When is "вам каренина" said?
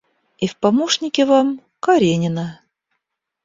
1.21-2.59